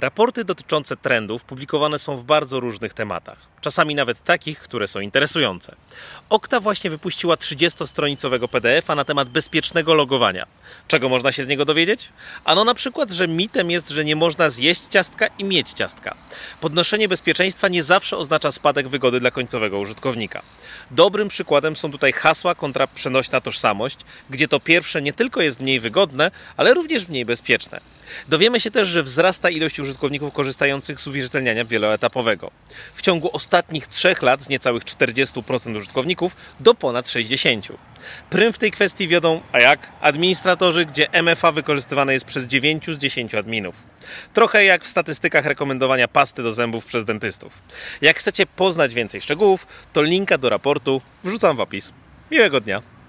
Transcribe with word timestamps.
Raporty 0.00 0.44
dotyczące 0.44 0.96
trendów 0.96 1.44
publikowane 1.44 1.98
są 1.98 2.16
w 2.16 2.24
bardzo 2.24 2.60
różnych 2.60 2.94
tematach, 2.94 3.38
czasami 3.60 3.94
nawet 3.94 4.24
takich, 4.24 4.58
które 4.58 4.88
są 4.88 5.00
interesujące. 5.00 5.76
Okta 6.30 6.60
właśnie 6.60 6.90
wypuściła 6.90 7.34
30-stronicowego 7.34 8.48
PDF-a 8.48 8.94
na 8.94 9.04
temat 9.04 9.28
bezpiecznego 9.28 9.94
logowania. 9.94 10.46
Czego 10.88 11.08
można 11.08 11.32
się 11.32 11.44
z 11.44 11.48
niego 11.48 11.64
dowiedzieć? 11.64 12.08
Ano 12.44 12.64
na 12.64 12.74
przykład, 12.74 13.10
że 13.10 13.28
mitem 13.28 13.70
jest, 13.70 13.88
że 13.88 14.04
nie 14.04 14.16
można 14.16 14.50
zjeść 14.50 14.82
ciastka 14.90 15.26
i 15.38 15.44
mieć 15.44 15.70
ciastka. 15.70 16.14
Podnoszenie 16.60 17.08
bezpieczeństwa 17.08 17.68
nie 17.68 17.82
zawsze 17.82 18.16
oznacza 18.16 18.52
spadek 18.52 18.88
wygody 18.88 19.20
dla 19.20 19.30
końcowego 19.30 19.78
użytkownika. 19.78 20.42
Dobrym 20.90 21.28
przykładem 21.28 21.76
są 21.76 21.92
tutaj 21.92 22.12
hasła 22.12 22.54
kontra 22.54 22.86
przenośna 22.86 23.40
tożsamość, 23.40 23.98
gdzie 24.30 24.48
to 24.48 24.60
pierwsze 24.60 25.02
nie 25.02 25.12
tylko 25.12 25.42
jest 25.42 25.60
mniej 25.60 25.80
wygodne, 25.80 26.30
ale 26.56 26.74
również 26.74 27.08
mniej 27.08 27.24
bezpieczne. 27.24 27.80
Dowiemy 28.28 28.60
się 28.60 28.70
też, 28.70 28.88
że 28.88 29.02
wzrasta 29.02 29.50
ilość 29.50 29.80
użytkowników 29.80 30.32
korzystających 30.32 31.00
z 31.00 31.06
uwierzytelniania 31.06 31.64
wieloetapowego. 31.64 32.50
W 32.94 33.02
ciągu 33.02 33.30
ostatnich 33.32 33.86
trzech 33.86 34.22
lat 34.22 34.42
z 34.42 34.48
niecałych 34.48 34.84
40% 34.84 35.76
użytkowników 35.76 36.36
do 36.60 36.74
ponad 36.74 37.06
60%. 37.06 37.72
Prym 38.30 38.52
w 38.52 38.58
tej 38.58 38.70
kwestii 38.70 39.08
wiodą, 39.08 39.40
a 39.52 39.60
jak? 39.60 39.92
Administratorzy, 40.00 40.86
gdzie 40.86 41.06
MFA 41.22 41.52
wykorzystywane 41.52 42.12
jest 42.12 42.24
przez 42.24 42.44
9 42.44 42.86
z 42.86 42.98
10 42.98 43.34
adminów. 43.34 43.74
Trochę 44.34 44.64
jak 44.64 44.84
w 44.84 44.88
statystykach 44.88 45.44
rekomendowania 45.44 46.08
pasty 46.08 46.42
do 46.42 46.54
zębów 46.54 46.84
przez 46.84 47.04
dentystów. 47.04 47.52
Jak 48.00 48.18
chcecie 48.18 48.46
poznać 48.46 48.94
więcej 48.94 49.20
szczegółów, 49.20 49.66
to 49.92 50.02
linka 50.02 50.38
do 50.38 50.48
raportu 50.48 51.02
wrzucam 51.24 51.56
w 51.56 51.60
opis. 51.60 51.92
Miłego 52.30 52.60
dnia! 52.60 52.99